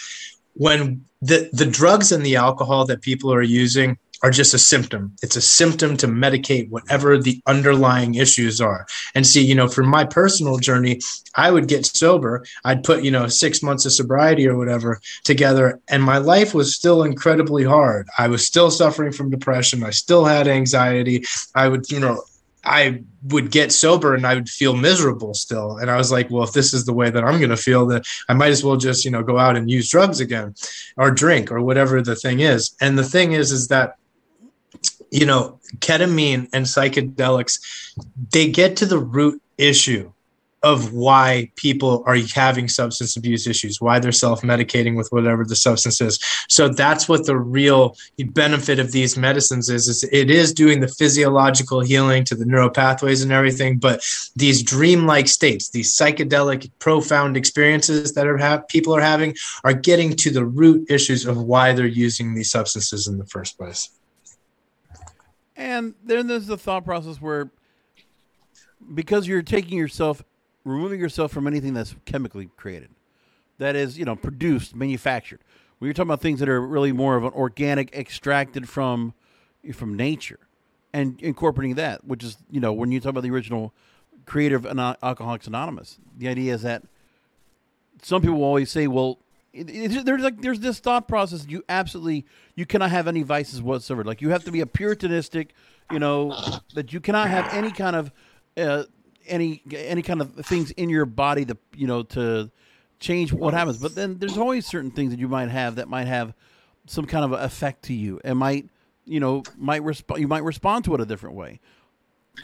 when 0.55 1.05
the, 1.23 1.49
the 1.53 1.67
drugs 1.67 2.13
and 2.13 2.25
the 2.25 2.37
alcohol 2.37 2.85
that 2.87 3.03
people 3.03 3.33
are 3.33 3.43
using 3.43 3.99
are 4.23 4.31
just 4.31 4.53
a 4.53 4.59
symptom. 4.59 5.17
It's 5.23 5.37
a 5.37 5.41
symptom 5.41 5.97
to 5.97 6.07
medicate 6.07 6.69
whatever 6.69 7.17
the 7.17 7.41
underlying 7.47 8.17
issues 8.17 8.61
are. 8.61 8.87
And 9.15 9.27
see, 9.27 9.43
you 9.43 9.55
know, 9.55 9.67
from 9.67 9.89
my 9.89 10.05
personal 10.05 10.59
journey, 10.59 11.01
I 11.37 11.51
would 11.51 11.69
get 11.69 11.87
sober. 11.87 12.45
I'd 12.63 12.85
put, 12.85 13.03
you 13.03 13.11
know, 13.11 13.29
six 13.29 13.63
months 13.63 13.87
of 13.87 13.93
sobriety 13.93 14.47
or 14.47 14.59
whatever 14.59 15.01
together, 15.25 15.81
and 15.89 16.03
my 16.03 16.19
life 16.19 16.53
was 16.53 16.75
still 16.75 17.03
incredibly 17.03 17.65
hard. 17.65 18.09
I 18.19 18.29
was 18.29 18.47
still 18.47 18.71
suffering 18.71 19.13
from 19.13 19.31
depression. 19.31 19.83
I 19.85 19.91
still 19.91 20.27
had 20.27 20.47
anxiety. 20.47 21.25
I 21.55 21.69
would, 21.69 21.91
you 21.91 22.01
know, 22.01 22.23
I 22.65 23.03
would 23.25 23.51
get 23.51 23.73
sober 23.73 24.15
and 24.15 24.27
I 24.27 24.35
would 24.35 24.49
feel 24.49 24.77
miserable 24.77 25.35
still. 25.35 25.79
And 25.79 25.91
I 25.91 25.97
was 25.97 26.13
like, 26.13 26.31
well, 26.31 26.45
if 26.45 26.53
this 26.53 26.75
is 26.75 26.85
the 26.85 26.93
way 26.93 27.11
that 27.11 27.25
I'm 27.25 27.39
going 27.39 27.51
to 27.51 27.57
feel, 27.57 27.87
then 27.87 28.03
I 28.29 28.35
might 28.35 28.51
as 28.51 28.63
well 28.63 28.77
just, 28.77 29.05
you 29.05 29.11
know, 29.11 29.23
go 29.23 29.39
out 29.39 29.57
and 29.57 29.71
use 29.71 29.91
drugs 29.91 30.21
again 30.21 30.55
or 30.97 31.11
drink 31.11 31.51
or 31.51 31.61
whatever 31.63 32.03
the 32.03 32.17
thing 32.17 32.41
is. 32.41 32.75
And 32.81 32.99
the 32.99 33.05
thing 33.05 33.33
is, 33.33 33.51
is 33.51 33.69
that, 33.69 33.97
you 35.11 35.27
know, 35.27 35.59
ketamine 35.79 36.49
and 36.53 36.67
psychedelics, 36.67 37.95
they 38.33 38.49
get 38.49 38.77
to 38.79 38.87
the 38.87 38.99
root 38.99 39.43
issue 39.59 40.13
of 40.63 40.93
why 40.93 41.51
people 41.57 42.03
are 42.07 42.17
having 42.35 42.69
substance 42.69 43.17
abuse 43.17 43.47
issues, 43.47 43.81
why 43.81 43.99
they're 43.99 44.13
self 44.13 44.43
medicating 44.43 44.97
with 44.97 45.09
whatever 45.11 45.45
the 45.45 45.57
substance 45.57 46.01
is. 46.01 46.19
So 46.49 46.69
that's 46.69 47.09
what 47.09 47.27
the 47.27 47.39
real 47.39 47.97
benefit 48.19 48.79
of 48.79 48.93
these 48.93 49.17
medicines 49.17 49.71
is, 49.71 49.89
is 49.89 50.05
it 50.05 50.31
is 50.31 50.53
doing 50.53 50.81
the 50.81 50.89
physiological 50.89 51.81
healing 51.81 52.25
to 52.25 52.35
the 52.35 52.45
neural 52.45 52.71
pathways 52.71 53.23
and 53.23 53.33
everything, 53.33 53.79
but 53.79 54.03
these 54.37 54.63
dreamlike 54.63 55.29
states, 55.29 55.71
these 55.71 55.97
psychedelic 55.97 56.71
profound 56.79 57.37
experiences 57.37 58.13
that 58.15 58.27
are 58.27 58.37
have 58.37 58.67
people 58.69 58.95
are 58.95 59.01
having 59.01 59.35
are 59.65 59.73
getting 59.73 60.15
to 60.17 60.31
the 60.31 60.45
root 60.45 60.91
issues 60.91 61.27
of 61.27 61.37
why 61.43 61.73
they're 61.73 61.87
using 61.87 62.35
these 62.35 62.51
substances 62.51 63.07
in 63.07 63.19
the 63.19 63.27
first 63.27 63.57
place. 63.57 63.91
And 65.57 65.95
then 66.03 66.27
there's 66.27 66.47
the 66.47 66.57
thought 66.57 66.85
process 66.85 67.21
where 67.21 67.51
because 68.95 69.27
you're 69.27 69.43
taking 69.43 69.77
yourself 69.77 70.23
removing 70.65 71.01
yourself 71.01 71.33
from 71.33 71.47
anything 71.47 71.75
that's 71.75 71.95
chemically 72.05 72.51
created, 72.57 72.91
that 73.59 73.77
is, 73.77 73.99
you 73.99 74.05
know, 74.05 74.17
produced, 74.17 74.75
manufactured. 74.75 75.41
When 75.79 75.87
you're 75.87 75.95
talking 75.95 76.09
about 76.09 76.21
things 76.21 76.41
that 76.41 76.49
are 76.49 76.61
really 76.61 76.93
more 76.93 77.17
of 77.17 77.25
an 77.25 77.33
organic, 77.33 77.95
extracted 77.95 78.69
from 78.69 79.15
from 79.75 79.95
nature, 79.95 80.39
and 80.93 81.21
incorporating 81.21 81.77
that, 81.77 82.05
which 82.05 82.25
is, 82.25 82.39
you 82.51 82.61
know, 82.61 82.73
when 82.73 82.93
you 82.93 83.01
talk 83.01 83.11
about 83.11 83.23
the 83.23 83.31
original 83.31 83.73
creator 84.27 84.57
of 84.57 84.67
Alcoholics 85.03 85.47
Anonymous, 85.47 85.99
the 86.17 86.29
idea 86.29 86.55
is 86.55 86.63
that 86.63 86.83
some 88.03 88.23
people 88.23 88.43
always 88.43 88.71
say, 88.71 88.87
well, 88.87 89.19
it, 89.53 89.69
it, 89.69 90.05
there's 90.05 90.23
like 90.23 90.41
there's 90.41 90.61
this 90.61 90.79
thought 90.79 91.09
process. 91.09 91.47
You 91.49 91.65
absolutely 91.69 92.25
you 92.55 92.67
cannot 92.67 92.91
have 92.91 93.09
any 93.09 93.23
vices 93.23 93.61
whatsoever. 93.61 94.05
Like 94.05 94.21
you 94.21 94.31
have 94.31 94.45
to 94.45 94.53
be 94.53 94.61
a 94.61 94.67
puritanistic, 94.67 95.55
you 95.91 95.99
know, 95.99 96.37
that 96.75 96.93
you 96.93 97.01
cannot 97.01 97.29
have 97.29 97.53
any 97.53 97.73
kind 97.73 97.97
of 97.97 98.13
uh, 98.57 98.85
any 99.27 99.63
any 99.73 100.03
kind 100.03 100.21
of 100.21 100.35
things 100.35 100.71
in 100.73 100.89
your 100.89 101.07
body 101.07 101.45
to 101.45 101.57
you 101.77 101.87
know 101.87 102.03
to 102.03 102.51
change 102.99 103.33
what 103.33 103.55
happens. 103.55 103.79
But 103.79 103.95
then 103.95 104.19
there's 104.19 104.37
always 104.37 104.67
certain 104.67 104.91
things 104.91 105.11
that 105.11 105.19
you 105.19 105.29
might 105.29 105.49
have 105.49 105.77
that 105.77 105.89
might 105.89 106.07
have 106.07 106.35
some 106.87 107.07
kind 107.07 107.25
of 107.25 107.33
effect 107.33 107.85
to 107.85 107.95
you 107.95 108.21
and 108.25 108.39
might 108.39 108.69
you 109.05 109.21
know 109.21 109.43
might 109.57 109.83
respond 109.83 110.21
you 110.21 110.29
might 110.29 110.45
respond 110.45 110.85
to 110.85 110.95
it 110.95 111.01
a 111.01 111.07
different 111.07 111.37
way. 111.37 111.61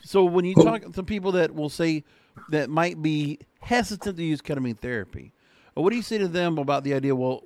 So 0.02 0.24
when 0.24 0.44
you 0.44 0.54
talk 0.54 0.92
to 0.92 1.02
people 1.02 1.32
that 1.32 1.54
will 1.54 1.68
say 1.68 2.04
that 2.50 2.68
might 2.68 3.00
be 3.02 3.38
hesitant 3.60 4.16
to 4.16 4.22
use 4.22 4.42
ketamine 4.42 4.78
therapy, 4.78 5.32
what 5.74 5.90
do 5.90 5.96
you 5.96 6.02
say 6.02 6.18
to 6.18 6.28
them 6.28 6.58
about 6.58 6.84
the 6.84 6.94
idea? 6.94 7.14
Well, 7.14 7.42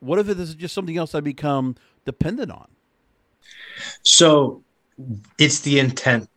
what 0.00 0.18
if 0.18 0.26
this 0.26 0.38
is 0.38 0.54
just 0.54 0.74
something 0.74 0.96
else 0.96 1.14
I 1.14 1.20
become 1.20 1.76
dependent 2.04 2.50
on? 2.50 2.68
So 4.02 4.62
it's 5.38 5.60
the 5.60 5.78
intent 5.78 6.28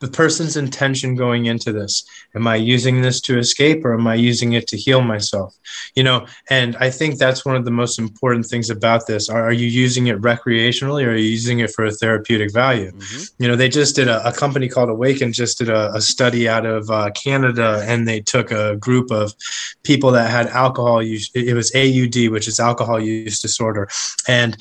the 0.00 0.08
person's 0.08 0.56
intention 0.56 1.14
going 1.14 1.46
into 1.46 1.72
this? 1.72 2.04
Am 2.34 2.46
i 2.46 2.56
using 2.56 3.02
this 3.02 3.20
to 3.22 3.38
escape 3.38 3.84
or 3.84 3.94
am 3.94 4.06
i 4.06 4.14
using 4.14 4.52
it 4.52 4.66
to 4.68 4.76
heal 4.76 5.00
myself? 5.00 5.54
You 5.94 6.04
know 6.04 6.26
and 6.50 6.76
i 6.76 6.90
think 6.90 7.18
that's 7.18 7.44
one 7.44 7.56
of 7.56 7.64
the 7.64 7.70
most 7.70 7.98
important 7.98 8.46
things 8.46 8.70
about 8.70 9.06
this. 9.06 9.28
Are, 9.28 9.42
are 9.42 9.52
you 9.52 9.66
using 9.66 10.06
it 10.06 10.20
recreationally 10.20 11.04
or 11.04 11.10
are 11.10 11.16
you 11.16 11.30
using 11.30 11.60
it 11.60 11.70
for 11.70 11.84
a 11.84 11.90
therapeutic 11.90 12.52
value? 12.52 12.92
Mm-hmm. 12.92 13.42
you 13.42 13.48
know 13.48 13.56
they 13.56 13.68
just 13.68 13.96
did 13.96 14.08
a, 14.08 14.26
a 14.26 14.32
company 14.32 14.68
called 14.68 14.88
Awakn 14.88 15.32
just 15.32 15.58
did 15.58 15.68
a, 15.68 15.92
a 15.94 16.00
study 16.00 16.48
out 16.48 16.66
of 16.66 16.90
uh, 16.90 17.10
canada 17.10 17.82
and 17.86 18.06
they 18.06 18.20
took 18.20 18.50
a 18.50 18.76
group 18.76 19.10
of 19.10 19.34
people 19.82 20.10
that 20.12 20.30
had 20.30 20.46
alcohol 20.48 21.02
use 21.02 21.30
it 21.34 21.54
was 21.54 21.74
aud 21.74 22.16
which 22.30 22.48
is 22.48 22.60
alcohol 22.60 23.00
use 23.00 23.40
disorder. 23.40 23.88
And 24.26 24.56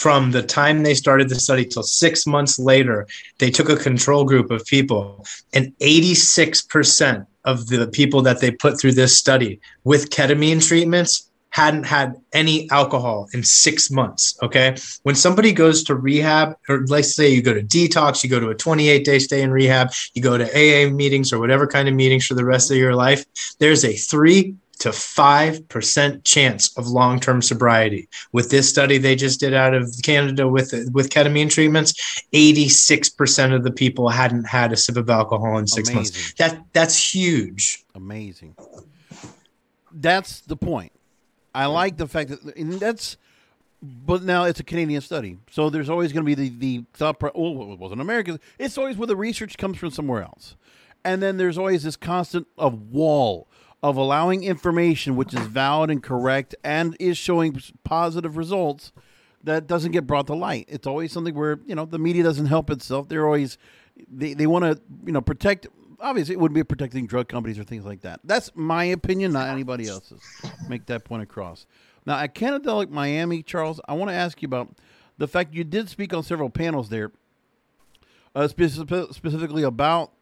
from 0.00 0.30
the 0.30 0.42
time 0.42 0.82
they 0.82 0.94
started 0.94 1.28
the 1.28 1.34
study 1.34 1.62
till 1.62 1.82
six 1.82 2.26
months 2.26 2.58
later, 2.58 3.06
they 3.36 3.50
took 3.50 3.68
a 3.68 3.76
control 3.76 4.24
group 4.24 4.50
of 4.50 4.64
people, 4.64 5.26
and 5.52 5.76
86% 5.80 7.26
of 7.44 7.66
the 7.66 7.86
people 7.86 8.22
that 8.22 8.40
they 8.40 8.50
put 8.50 8.80
through 8.80 8.92
this 8.92 9.18
study 9.18 9.60
with 9.84 10.08
ketamine 10.08 10.66
treatments 10.66 11.28
hadn't 11.50 11.84
had 11.84 12.14
any 12.32 12.70
alcohol 12.70 13.28
in 13.34 13.42
six 13.42 13.90
months. 13.90 14.38
Okay. 14.42 14.74
When 15.02 15.14
somebody 15.14 15.52
goes 15.52 15.84
to 15.84 15.94
rehab, 15.94 16.56
or 16.70 16.86
let's 16.86 17.14
say 17.14 17.28
you 17.28 17.42
go 17.42 17.52
to 17.52 17.62
detox, 17.62 18.24
you 18.24 18.30
go 18.30 18.40
to 18.40 18.48
a 18.48 18.54
28 18.54 19.04
day 19.04 19.18
stay 19.18 19.42
in 19.42 19.50
rehab, 19.50 19.90
you 20.14 20.22
go 20.22 20.38
to 20.38 20.44
AA 20.44 20.90
meetings 20.90 21.30
or 21.30 21.38
whatever 21.38 21.66
kind 21.66 21.88
of 21.88 21.94
meetings 21.94 22.24
for 22.26 22.34
the 22.34 22.44
rest 22.46 22.70
of 22.70 22.78
your 22.78 22.94
life, 22.94 23.26
there's 23.58 23.84
a 23.84 23.92
three 23.92 24.54
to 24.80 24.88
5% 24.88 26.24
chance 26.24 26.76
of 26.76 26.88
long-term 26.88 27.42
sobriety. 27.42 28.08
With 28.32 28.50
this 28.50 28.68
study 28.68 28.98
they 28.98 29.14
just 29.14 29.38
did 29.40 29.54
out 29.54 29.74
of 29.74 29.94
Canada 30.02 30.48
with 30.48 30.72
with 30.92 31.10
ketamine 31.10 31.50
treatments, 31.50 31.92
86% 32.32 33.54
of 33.54 33.62
the 33.62 33.70
people 33.70 34.08
hadn't 34.08 34.44
had 34.44 34.72
a 34.72 34.76
sip 34.76 34.96
of 34.96 35.08
alcohol 35.08 35.58
in 35.58 35.66
6 35.66 35.88
Amazing. 35.88 35.94
months. 35.94 36.34
That 36.34 36.64
that's 36.72 37.14
huge. 37.14 37.84
Amazing. 37.94 38.56
That's 39.92 40.40
the 40.40 40.56
point. 40.56 40.92
I 41.54 41.66
like 41.66 41.96
the 41.96 42.06
fact 42.06 42.30
that 42.30 42.54
that's 42.80 43.16
but 43.82 44.22
now 44.22 44.44
it's 44.44 44.60
a 44.60 44.64
Canadian 44.64 45.00
study, 45.00 45.38
so 45.50 45.70
there's 45.70 45.88
always 45.88 46.12
going 46.12 46.24
to 46.24 46.26
be 46.26 46.34
the 46.34 46.58
the 46.58 46.84
thought. 46.92 47.18
Pro- 47.18 47.32
oh, 47.34 47.72
it 47.72 47.78
wasn't 47.78 48.00
American. 48.00 48.38
It's 48.58 48.76
always 48.76 48.96
where 48.96 49.06
the 49.06 49.16
research 49.16 49.56
comes 49.56 49.78
from 49.78 49.90
somewhere 49.90 50.22
else, 50.22 50.54
and 51.04 51.22
then 51.22 51.38
there's 51.38 51.56
always 51.56 51.82
this 51.82 51.96
constant 51.96 52.46
of 52.58 52.90
wall 52.90 53.48
of 53.82 53.96
allowing 53.96 54.44
information 54.44 55.16
which 55.16 55.32
is 55.32 55.40
valid 55.40 55.90
and 55.90 56.02
correct 56.02 56.54
and 56.62 56.96
is 57.00 57.16
showing 57.16 57.58
positive 57.84 58.36
results 58.36 58.92
that 59.42 59.66
doesn't 59.66 59.92
get 59.92 60.06
brought 60.06 60.26
to 60.26 60.34
light. 60.34 60.66
It's 60.68 60.86
always 60.86 61.12
something 61.12 61.34
where, 61.34 61.58
you 61.64 61.74
know, 61.74 61.86
the 61.86 61.98
media 61.98 62.22
doesn't 62.22 62.46
help 62.46 62.70
itself. 62.70 63.08
They're 63.08 63.24
always 63.24 63.56
they, 64.10 64.34
they 64.34 64.46
want 64.46 64.64
to, 64.64 64.80
you 65.04 65.12
know, 65.12 65.20
protect 65.20 65.66
obviously 65.98 66.34
it 66.34 66.40
wouldn't 66.40 66.54
be 66.54 66.64
protecting 66.64 67.06
drug 67.06 67.28
companies 67.28 67.58
or 67.58 67.64
things 67.64 67.84
like 67.84 68.02
that. 68.02 68.20
That's 68.24 68.50
my 68.54 68.84
opinion, 68.84 69.32
not 69.32 69.48
anybody 69.48 69.88
else's. 69.88 70.20
Make 70.68 70.86
that 70.86 71.04
point 71.04 71.22
across. 71.22 71.66
Now 72.06 72.18
at 72.18 72.34
Cannadelic 72.34 72.90
Miami, 72.90 73.42
Charles, 73.42 73.80
I 73.88 73.94
want 73.94 74.10
to 74.10 74.14
ask 74.14 74.42
you 74.42 74.46
about 74.46 74.76
the 75.18 75.28
fact 75.28 75.54
you 75.54 75.64
did 75.64 75.88
speak 75.88 76.14
on 76.14 76.22
several 76.22 76.50
panels 76.50 76.88
there, 76.88 77.12
uh, 78.34 78.48
specific, 78.48 79.12
specifically 79.12 79.62
about 79.62 80.12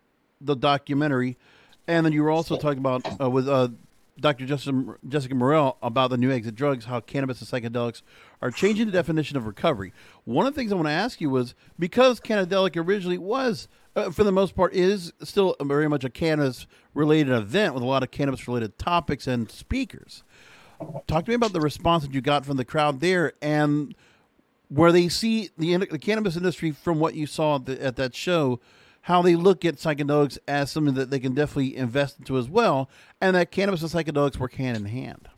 the 0.41 0.55
documentary 0.55 1.37
and 1.89 2.05
then 2.05 2.13
you 2.13 2.23
were 2.23 2.31
also 2.31 2.57
talking 2.57 2.79
about 2.79 3.21
uh, 3.21 3.29
with 3.29 3.49
uh, 3.49 3.69
Dr. 4.21 4.47
Jessica, 4.47 4.97
Jessica 5.09 5.35
Morrell 5.35 5.79
about 5.83 6.11
the 6.11 6.19
new 6.19 6.31
exit 6.31 6.55
drugs, 6.55 6.85
how 6.85 7.01
cannabis 7.01 7.41
and 7.41 7.49
psychedelics 7.49 8.03
are 8.43 8.51
changing 8.51 8.87
the 8.87 8.93
definition 8.93 9.37
of 9.37 9.47
recovery. 9.47 9.93
One 10.25 10.47
of 10.47 10.55
the 10.55 10.61
things 10.61 10.71
I 10.71 10.75
want 10.75 10.89
to 10.89 10.93
ask 10.93 11.21
you 11.21 11.31
was 11.31 11.55
because 11.79 12.21
Cannadelic 12.21 12.77
originally 12.77 13.19
was, 13.19 13.69
uh, 13.97 14.11
for 14.11 14.23
the 14.23 14.33
most 14.33 14.55
part, 14.55 14.75
is 14.75 15.13
still 15.23 15.57
very 15.63 15.89
much 15.89 16.05
a 16.05 16.11
cannabis 16.11 16.67
related 16.95 17.33
event 17.33 17.75
with 17.75 17.83
a 17.83 17.87
lot 17.87 18.03
of 18.03 18.11
cannabis 18.11 18.47
related 18.47 18.77
topics 18.79 19.27
and 19.27 19.51
speakers. 19.51 20.25
Talk 21.07 21.25
to 21.25 21.31
me 21.31 21.35
about 21.35 21.53
the 21.53 21.61
response 21.61 22.05
that 22.05 22.13
you 22.13 22.21
got 22.21 22.45
from 22.45 22.57
the 22.57 22.65
crowd 22.65 23.01
there 23.01 23.33
and 23.41 23.95
where 24.69 24.93
they 24.93 25.09
see 25.09 25.51
the, 25.57 25.77
the 25.77 25.99
cannabis 25.99 26.37
industry 26.37 26.71
from 26.71 26.99
what 26.99 27.15
you 27.15 27.27
saw 27.27 27.57
at, 27.57 27.65
the, 27.65 27.83
at 27.83 27.97
that 27.97 28.15
show 28.15 28.61
how 29.09 29.23
they 29.23 29.37
look 29.37 29.65
at 29.65 29.77
psychedelics 29.77 30.37
as 30.47 30.71
something 30.71 30.93
that 30.93 31.09
they 31.09 31.19
can 31.19 31.33
definitely 31.33 31.75
invest 31.75 32.19
into 32.19 32.37
as 32.37 32.47
well, 32.47 32.91
and 33.23 33.35
that 33.35 33.51
cannabis 33.51 33.81
and 33.81 33.91
psychedelics 33.91 34.37
work 34.37 34.53
hand 34.53 34.77
in 34.77 34.85
hand. 34.85 35.31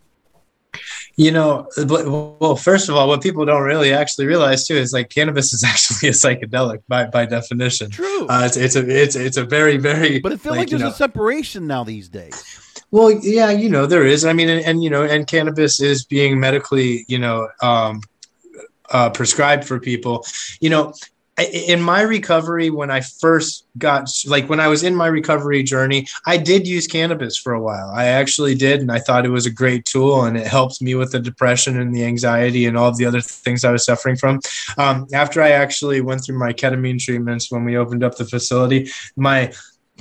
You 1.14 1.30
know, 1.30 1.68
well, 1.86 2.56
first 2.56 2.88
of 2.88 2.96
all, 2.96 3.06
what 3.06 3.22
people 3.22 3.44
don't 3.44 3.62
really 3.62 3.92
actually 3.92 4.26
realize 4.26 4.66
too 4.66 4.74
is 4.74 4.92
like 4.92 5.08
cannabis 5.08 5.52
is 5.52 5.62
actually 5.66 6.08
a 6.08 6.12
psychedelic 6.12 6.82
by 6.88 7.06
by 7.06 7.26
definition. 7.26 7.92
True. 7.92 8.26
Uh, 8.26 8.42
it's, 8.44 8.56
it's 8.56 8.74
a 8.74 9.02
it's 9.02 9.14
it's 9.14 9.36
a 9.36 9.44
very 9.44 9.76
very. 9.76 10.18
But 10.18 10.32
it 10.32 10.40
feels 10.40 10.56
like, 10.56 10.62
like 10.62 10.70
there's 10.70 10.82
know, 10.82 10.88
a 10.88 10.92
separation 10.92 11.68
now 11.68 11.84
these 11.84 12.08
days. 12.08 12.42
Well, 12.90 13.12
yeah, 13.22 13.50
you 13.52 13.68
know 13.68 13.86
there 13.86 14.04
is. 14.04 14.24
I 14.24 14.32
mean, 14.32 14.48
and, 14.48 14.64
and 14.66 14.82
you 14.82 14.90
know, 14.90 15.04
and 15.04 15.28
cannabis 15.28 15.80
is 15.80 16.04
being 16.04 16.40
medically, 16.40 17.04
you 17.06 17.20
know, 17.20 17.48
um, 17.62 18.00
uh, 18.90 19.10
prescribed 19.10 19.64
for 19.64 19.78
people. 19.78 20.26
You 20.60 20.70
know, 20.70 20.92
in 21.44 21.80
my 21.80 22.00
recovery 22.00 22.70
when 22.70 22.90
i 22.90 23.00
first 23.00 23.66
got 23.78 24.08
like 24.26 24.48
when 24.48 24.60
i 24.60 24.68
was 24.68 24.82
in 24.82 24.94
my 24.94 25.06
recovery 25.06 25.62
journey 25.62 26.06
i 26.26 26.36
did 26.36 26.66
use 26.66 26.86
cannabis 26.86 27.36
for 27.36 27.52
a 27.52 27.60
while. 27.60 27.90
I 27.94 28.06
actually 28.06 28.54
did 28.54 28.80
and 28.80 28.90
i 28.90 28.98
thought 28.98 29.26
it 29.26 29.30
was 29.30 29.46
a 29.46 29.50
great 29.50 29.84
tool 29.84 30.24
and 30.24 30.36
it 30.36 30.46
helped 30.46 30.82
me 30.82 30.94
with 30.94 31.12
the 31.12 31.20
depression 31.20 31.80
and 31.80 31.94
the 31.94 32.04
anxiety 32.04 32.66
and 32.66 32.76
all 32.76 32.88
of 32.88 32.96
the 32.96 33.06
other 33.06 33.20
things 33.20 33.64
i 33.64 33.72
was 33.72 33.84
suffering 33.84 34.16
from. 34.16 34.40
Um, 34.78 35.06
after 35.12 35.42
i 35.42 35.50
actually 35.50 36.00
went 36.00 36.24
through 36.24 36.38
my 36.38 36.52
ketamine 36.52 37.02
treatments 37.02 37.50
when 37.50 37.64
we 37.64 37.76
opened 37.76 38.04
up 38.04 38.16
the 38.16 38.24
facility 38.24 38.90
my 39.16 39.52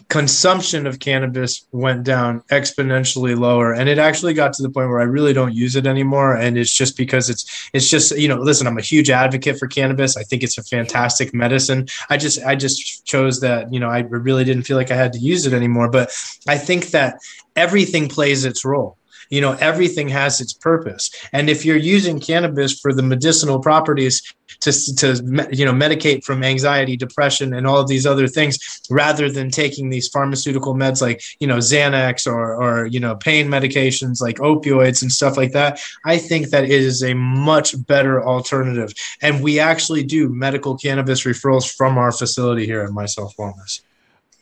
consumption 0.09 0.87
of 0.87 0.99
cannabis 0.99 1.67
went 1.71 2.03
down 2.03 2.41
exponentially 2.51 3.37
lower. 3.37 3.73
And 3.73 3.87
it 3.87 3.99
actually 3.99 4.33
got 4.33 4.53
to 4.53 4.63
the 4.63 4.69
point 4.69 4.89
where 4.89 4.99
i 4.99 5.03
really 5.03 5.33
don't 5.33 5.53
use 5.53 5.75
it 5.75 5.85
anymore. 5.85 6.35
And 6.35 6.57
it's 6.57 6.73
just 6.73 6.97
because 6.97 7.29
it's 7.29 7.69
it's 7.73 7.89
just 7.89 8.17
you 8.17 8.27
know 8.27 8.37
listen 8.37 8.65
i'm 8.65 8.77
a 8.77 8.81
huge 8.81 9.09
advocate 9.09 9.59
for 9.59 9.67
cannabis. 9.67 10.17
I 10.17 10.23
think 10.23 10.41
it's 10.43 10.57
a 10.57 10.63
fantastic 10.63 11.33
medicine. 11.33 11.87
I 12.09 12.17
just 12.17 12.43
i 12.43 12.55
just 12.55 13.05
chose 13.05 13.39
that 13.41 13.71
you 13.71 13.79
know 13.79 13.89
i 13.89 13.99
really 13.99 14.43
didn't 14.43 14.63
feel 14.63 14.77
like 14.77 14.91
i 14.91 14.95
had 14.95 15.13
to 15.13 15.19
use 15.19 15.45
it 15.45 15.53
anymore. 15.53 15.89
But 15.89 16.11
i 16.47 16.57
think 16.57 16.87
that 16.87 17.19
everything 17.55 18.09
plays 18.09 18.45
its 18.45 18.65
role. 18.65 18.97
You 19.29 19.41
know 19.41 19.55
everything 19.59 20.09
has 20.09 20.41
its 20.41 20.53
purpose. 20.53 21.11
And 21.31 21.51
if 21.51 21.65
you're 21.65 21.77
using 21.77 22.19
cannabis 22.19 22.79
for 22.79 22.93
the 22.93 23.03
medicinal 23.03 23.59
properties 23.59 24.23
to, 24.61 24.95
to 24.95 25.47
you 25.51 25.65
know 25.65 25.71
medicate 25.71 26.23
from 26.23 26.43
anxiety 26.43 26.97
depression 26.97 27.53
and 27.53 27.65
all 27.65 27.79
of 27.79 27.87
these 27.87 28.05
other 28.05 28.27
things 28.27 28.59
rather 28.89 29.31
than 29.31 29.49
taking 29.49 29.89
these 29.89 30.07
pharmaceutical 30.07 30.75
meds 30.75 31.01
like 31.01 31.21
you 31.39 31.47
know 31.47 31.57
xanax 31.57 32.27
or 32.27 32.61
or 32.61 32.85
you 32.87 32.99
know 32.99 33.15
pain 33.15 33.47
medications 33.47 34.21
like 34.21 34.37
opioids 34.37 35.01
and 35.01 35.11
stuff 35.11 35.37
like 35.37 35.51
that 35.51 35.79
i 36.05 36.17
think 36.17 36.49
that 36.49 36.65
is 36.65 37.03
a 37.03 37.13
much 37.13 37.75
better 37.87 38.25
alternative 38.25 38.93
and 39.21 39.43
we 39.43 39.59
actually 39.59 40.03
do 40.03 40.29
medical 40.29 40.77
cannabis 40.77 41.23
referrals 41.23 41.73
from 41.73 41.97
our 41.97 42.11
facility 42.11 42.65
here 42.65 42.81
at 42.81 42.91
myself 42.91 43.35
wellness 43.37 43.81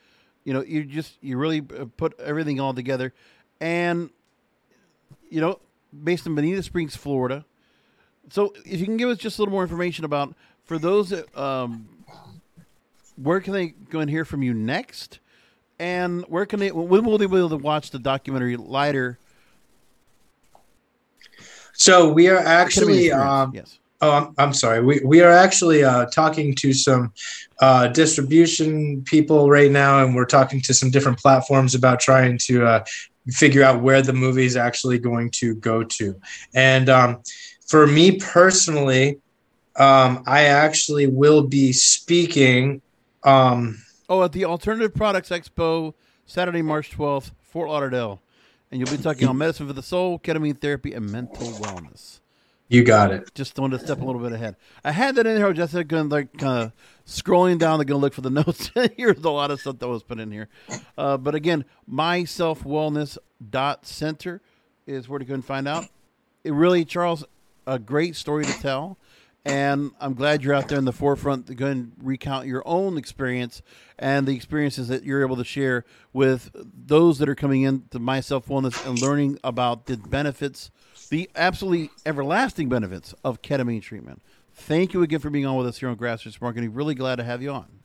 You 0.44 0.52
know, 0.52 0.62
you 0.62 0.84
just 0.84 1.16
you 1.22 1.38
really 1.38 1.60
put 1.62 2.18
everything 2.20 2.60
all 2.60 2.74
together, 2.74 3.14
and 3.60 4.10
you 5.30 5.40
know, 5.40 5.60
based 6.04 6.26
in 6.26 6.34
Bonita 6.34 6.62
Springs, 6.62 6.96
Florida. 6.96 7.44
So, 8.30 8.52
if 8.64 8.80
you 8.80 8.86
can 8.86 8.96
give 8.96 9.08
us 9.08 9.18
just 9.18 9.38
a 9.38 9.42
little 9.42 9.52
more 9.52 9.62
information 9.62 10.04
about 10.04 10.34
for 10.64 10.78
those 10.78 11.10
that 11.10 11.36
um, 11.38 11.88
where 13.16 13.40
can 13.40 13.52
they 13.52 13.68
go 13.68 14.00
and 14.00 14.10
hear 14.10 14.24
from 14.24 14.42
you 14.42 14.54
next? 14.54 15.20
And 15.78 16.24
where 16.28 16.44
can 16.44 16.60
they? 16.60 16.70
When 16.70 17.04
will 17.04 17.16
they 17.16 17.26
be 17.26 17.36
able 17.36 17.48
to 17.50 17.56
watch 17.56 17.90
the 17.90 17.98
documentary 17.98 18.56
Lighter? 18.56 19.18
So 21.80 22.12
we 22.12 22.28
are 22.28 22.38
actually. 22.38 23.10
Um, 23.10 23.52
yes. 23.54 23.78
Oh, 24.02 24.12
I'm, 24.12 24.34
I'm 24.38 24.54
sorry. 24.54 24.82
We, 24.82 25.00
we 25.04 25.20
are 25.20 25.30
actually 25.30 25.84
uh, 25.84 26.06
talking 26.06 26.54
to 26.56 26.72
some 26.72 27.12
uh, 27.60 27.88
distribution 27.88 29.02
people 29.04 29.50
right 29.50 29.70
now, 29.70 30.02
and 30.02 30.14
we're 30.14 30.24
talking 30.24 30.62
to 30.62 30.72
some 30.72 30.90
different 30.90 31.18
platforms 31.18 31.74
about 31.74 32.00
trying 32.00 32.38
to 32.46 32.64
uh, 32.64 32.84
figure 33.28 33.62
out 33.62 33.82
where 33.82 34.00
the 34.00 34.14
movie 34.14 34.46
is 34.46 34.56
actually 34.56 34.98
going 34.98 35.30
to 35.32 35.54
go 35.56 35.84
to. 35.84 36.18
And 36.54 36.88
um, 36.88 37.22
for 37.66 37.86
me 37.86 38.18
personally, 38.18 39.18
um, 39.76 40.22
I 40.26 40.44
actually 40.44 41.06
will 41.06 41.46
be 41.46 41.72
speaking. 41.72 42.80
Um, 43.22 43.82
Oh, 44.08 44.22
at 44.24 44.32
the 44.32 44.44
Alternative 44.44 44.92
Products 44.92 45.28
Expo, 45.28 45.94
Saturday, 46.26 46.62
March 46.62 46.90
12th, 46.90 47.30
Fort 47.42 47.68
Lauderdale. 47.68 48.20
And 48.70 48.80
you'll 48.80 48.96
be 48.96 49.02
talking 49.02 49.26
on 49.26 49.36
medicine 49.36 49.66
for 49.66 49.72
the 49.72 49.82
soul, 49.82 50.16
ketamine 50.18 50.60
therapy, 50.60 50.92
and 50.92 51.10
mental 51.10 51.46
wellness. 51.46 52.20
You 52.68 52.84
got 52.84 53.10
it. 53.10 53.34
Just 53.34 53.58
wanted 53.58 53.80
to 53.80 53.84
step 53.84 54.00
a 54.00 54.04
little 54.04 54.20
bit 54.20 54.30
ahead. 54.30 54.54
I 54.84 54.92
had 54.92 55.16
that 55.16 55.26
in 55.26 55.36
here. 55.36 55.46
I 55.46 55.48
was 55.48 55.56
just 55.56 55.88
going 55.88 56.08
like 56.08 56.38
kind 56.38 56.62
of 56.62 56.72
scrolling 57.04 57.58
down. 57.58 57.80
They're 57.80 57.84
going 57.84 57.98
to 57.98 58.02
look 58.02 58.14
for 58.14 58.20
the 58.20 58.30
notes. 58.30 58.70
Here's 58.96 59.24
a 59.24 59.30
lot 59.30 59.50
of 59.50 59.60
stuff 59.60 59.80
that 59.80 59.88
was 59.88 60.04
put 60.04 60.20
in 60.20 60.30
here. 60.30 60.48
Uh, 60.96 61.16
but 61.16 61.34
again, 61.34 61.64
myselfwellness.center 61.92 64.40
is 64.86 65.08
where 65.08 65.18
to 65.18 65.24
go 65.24 65.34
and 65.34 65.44
find 65.44 65.66
out. 65.66 65.86
It 66.44 66.52
really, 66.52 66.84
Charles, 66.84 67.24
a 67.66 67.80
great 67.80 68.14
story 68.14 68.44
to 68.44 68.52
tell. 68.60 68.98
And 69.44 69.92
I'm 70.00 70.14
glad 70.14 70.44
you're 70.44 70.54
out 70.54 70.68
there 70.68 70.78
in 70.78 70.84
the 70.84 70.92
forefront 70.92 71.46
to 71.46 71.54
go 71.54 71.66
and 71.66 71.92
recount 72.02 72.46
your 72.46 72.62
own 72.66 72.98
experience 72.98 73.62
and 73.98 74.26
the 74.26 74.34
experiences 74.34 74.88
that 74.88 75.02
you're 75.04 75.22
able 75.22 75.36
to 75.36 75.44
share 75.44 75.84
with 76.12 76.50
those 76.54 77.18
that 77.18 77.28
are 77.28 77.34
coming 77.34 77.62
into 77.62 77.98
myself 77.98 78.48
wellness 78.48 78.86
and 78.86 79.00
learning 79.00 79.38
about 79.42 79.86
the 79.86 79.96
benefits, 79.96 80.70
the 81.08 81.30
absolutely 81.34 81.90
everlasting 82.04 82.68
benefits 82.68 83.14
of 83.24 83.40
ketamine 83.40 83.80
treatment. 83.80 84.20
Thank 84.52 84.92
you 84.92 85.02
again 85.02 85.20
for 85.20 85.30
being 85.30 85.46
on 85.46 85.56
with 85.56 85.66
us 85.66 85.78
here 85.78 85.88
on 85.88 85.96
Grassroots 85.96 86.40
Marketing. 86.40 86.74
Really 86.74 86.94
glad 86.94 87.16
to 87.16 87.24
have 87.24 87.40
you 87.40 87.50
on. 87.50 87.79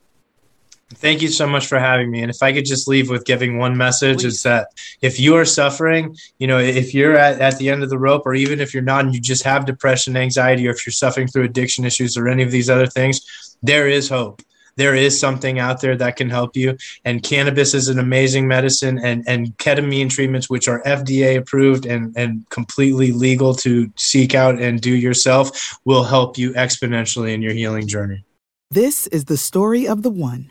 Thank 0.94 1.20
you 1.20 1.28
so 1.28 1.48
much 1.48 1.66
for 1.66 1.80
having 1.80 2.12
me. 2.12 2.22
And 2.22 2.30
if 2.30 2.42
I 2.42 2.52
could 2.52 2.64
just 2.64 2.86
leave 2.86 3.10
with 3.10 3.24
giving 3.24 3.58
one 3.58 3.76
message, 3.76 4.18
Please. 4.18 4.34
is 4.34 4.42
that 4.44 4.68
if 5.02 5.18
you 5.18 5.34
are 5.34 5.44
suffering, 5.44 6.16
you 6.38 6.46
know, 6.46 6.58
if 6.58 6.94
you're 6.94 7.16
at, 7.16 7.40
at 7.40 7.58
the 7.58 7.70
end 7.70 7.82
of 7.82 7.90
the 7.90 7.98
rope, 7.98 8.24
or 8.24 8.34
even 8.34 8.60
if 8.60 8.72
you're 8.72 8.84
not 8.84 9.04
and 9.04 9.12
you 9.12 9.20
just 9.20 9.42
have 9.42 9.66
depression, 9.66 10.16
anxiety, 10.16 10.66
or 10.68 10.70
if 10.70 10.86
you're 10.86 10.92
suffering 10.92 11.26
through 11.26 11.42
addiction 11.42 11.84
issues 11.84 12.16
or 12.16 12.28
any 12.28 12.44
of 12.44 12.52
these 12.52 12.70
other 12.70 12.86
things, 12.86 13.56
there 13.62 13.88
is 13.88 14.08
hope. 14.08 14.42
There 14.76 14.94
is 14.94 15.18
something 15.18 15.58
out 15.58 15.80
there 15.80 15.96
that 15.96 16.16
can 16.16 16.30
help 16.30 16.54
you. 16.54 16.76
And 17.04 17.22
cannabis 17.22 17.74
is 17.74 17.88
an 17.88 17.98
amazing 17.98 18.46
medicine, 18.46 18.98
and, 18.98 19.24
and 19.26 19.56
ketamine 19.56 20.10
treatments, 20.10 20.48
which 20.48 20.68
are 20.68 20.82
FDA 20.84 21.36
approved 21.36 21.86
and, 21.86 22.14
and 22.16 22.48
completely 22.50 23.10
legal 23.10 23.54
to 23.54 23.90
seek 23.96 24.34
out 24.34 24.60
and 24.60 24.80
do 24.80 24.94
yourself, 24.94 25.78
will 25.84 26.04
help 26.04 26.38
you 26.38 26.52
exponentially 26.52 27.32
in 27.32 27.42
your 27.42 27.54
healing 27.54 27.88
journey. 27.88 28.24
This 28.70 29.06
is 29.08 29.24
the 29.24 29.36
story 29.36 29.88
of 29.88 30.02
the 30.02 30.10
one. 30.10 30.50